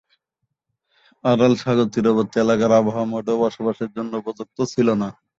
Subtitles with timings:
[1.23, 5.09] Aral সাগর তীরবর্তী এলাকার আবহাওয়া মোটেও বসবাসের জন্য উপযুক্ত ছিল না।